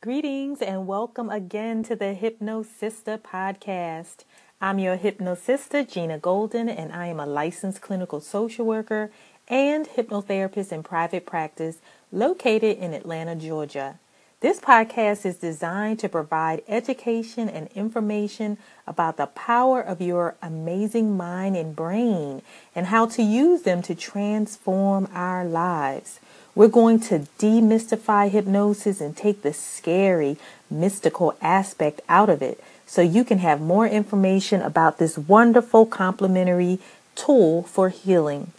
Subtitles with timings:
[0.00, 4.18] Greetings and welcome again to the Hypno Sister podcast.
[4.60, 9.10] I'm your Hypno Sister, Gina Golden, and I am a licensed clinical social worker
[9.48, 11.78] and hypnotherapist in private practice
[12.12, 13.98] located in Atlanta, Georgia.
[14.38, 21.16] This podcast is designed to provide education and information about the power of your amazing
[21.16, 26.20] mind and brain and how to use them to transform our lives.
[26.58, 33.00] We're going to demystify hypnosis and take the scary, mystical aspect out of it so
[33.00, 36.80] you can have more information about this wonderful complementary
[37.14, 38.50] tool for healing.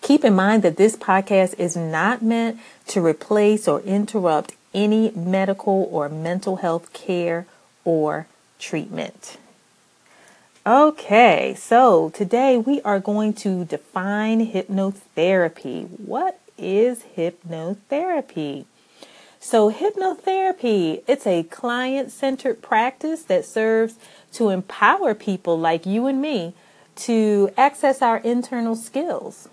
[0.00, 2.58] Keep in mind that this podcast is not meant
[2.88, 7.46] to replace or interrupt any medical or mental health care
[7.84, 8.26] or
[8.58, 9.38] treatment.
[10.66, 15.86] Okay, so today we are going to define hypnotherapy.
[16.00, 18.64] What is hypnotherapy.
[19.38, 23.96] So hypnotherapy, it's a client-centered practice that serves
[24.32, 26.54] to empower people like you and me
[26.96, 29.50] to access our internal skills.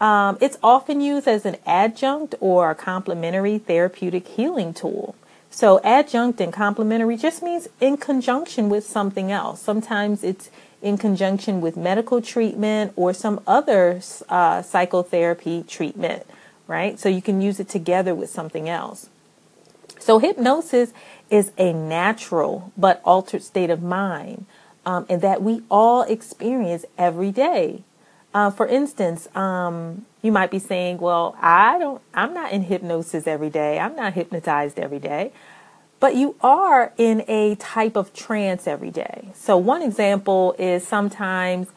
[0.00, 5.14] Um, it's often used as an adjunct or a complementary therapeutic healing tool.
[5.56, 9.62] So adjunct and complementary just means in conjunction with something else.
[9.62, 10.50] Sometimes it's
[10.82, 16.26] in conjunction with medical treatment or some other uh, psychotherapy treatment,
[16.66, 17.00] right?
[17.00, 19.08] So you can use it together with something else.
[19.98, 20.92] So hypnosis
[21.30, 24.44] is a natural but altered state of mind,
[24.84, 27.82] um, and that we all experience every day.
[28.34, 32.02] Uh, for instance, um, you might be saying, "Well, I don't.
[32.12, 33.78] I'm not in hypnosis every day.
[33.78, 35.32] I'm not hypnotized every day."
[35.98, 39.28] but you are in a type of trance every day.
[39.34, 41.68] So, one example is sometimes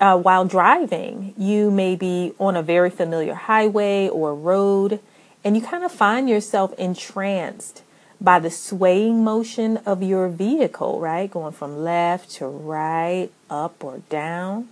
[0.00, 5.00] uh, while driving, you may be on a very familiar highway or road,
[5.44, 7.82] and you kind of find yourself entranced
[8.20, 11.30] by the swaying motion of your vehicle, right?
[11.30, 14.68] Going from left to right, up or down.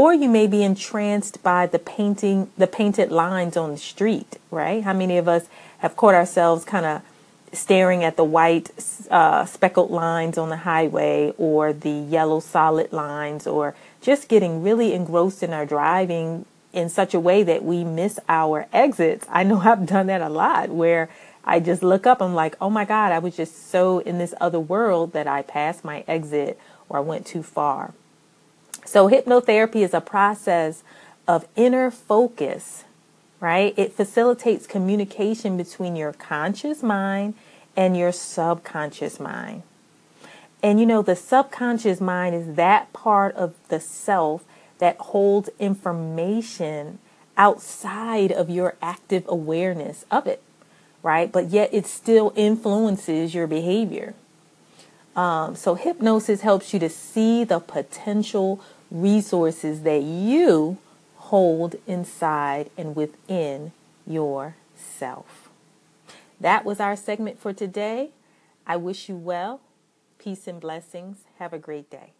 [0.00, 4.82] Or you may be entranced by the painting, the painted lines on the street, right?
[4.82, 5.44] How many of us
[5.80, 7.02] have caught ourselves kind of
[7.52, 8.70] staring at the white
[9.10, 14.94] uh, speckled lines on the highway or the yellow solid lines or just getting really
[14.94, 19.26] engrossed in our driving in such a way that we miss our exits.
[19.28, 21.10] I know I've done that a lot where
[21.44, 24.32] I just look up, I'm like, oh my God, I was just so in this
[24.40, 27.92] other world that I passed my exit or I went too far.
[28.90, 30.82] So, hypnotherapy is a process
[31.28, 32.84] of inner focus
[33.40, 33.72] right?
[33.76, 37.34] It facilitates communication between your conscious mind
[37.74, 39.62] and your subconscious mind.
[40.62, 44.44] And you know, the subconscious mind is that part of the self
[44.78, 46.98] that holds information
[47.36, 50.42] outside of your active awareness of it,
[51.02, 51.32] right?
[51.32, 54.14] But yet it still influences your behavior.
[55.16, 60.78] Um, so, hypnosis helps you to see the potential resources that you
[61.16, 63.72] hold inside and within
[64.06, 65.48] yourself.
[66.40, 68.10] That was our segment for today.
[68.66, 69.60] I wish you well.
[70.18, 71.24] Peace and blessings.
[71.38, 72.12] Have a great day.